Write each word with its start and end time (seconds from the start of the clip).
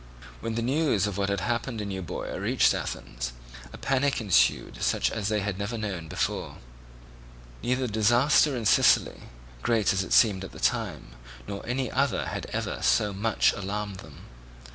When 0.39 0.55
the 0.55 0.63
news 0.63 1.05
of 1.05 1.19
what 1.19 1.29
had 1.29 1.41
happened 1.41 1.79
in 1.79 1.91
Euboea 1.91 2.39
reached 2.41 2.73
Athens, 2.73 3.33
a 3.71 3.77
panic 3.77 4.19
ensued 4.19 4.81
such 4.81 5.11
as 5.11 5.27
they 5.27 5.41
had 5.41 5.59
never 5.59 5.77
before 6.01 6.47
known. 6.53 6.57
Neither 7.61 7.85
the 7.85 7.93
disaster 7.93 8.57
in 8.57 8.65
Sicily, 8.65 9.21
great 9.61 9.93
as 9.93 10.03
it 10.03 10.11
seemed 10.11 10.43
at 10.43 10.53
the 10.53 10.59
time, 10.59 11.09
nor 11.47 11.63
any 11.67 11.91
other 11.91 12.25
had 12.25 12.47
ever 12.47 12.79
so 12.81 13.13
much 13.13 13.53
alarmed 13.53 13.97
them. 13.97 14.25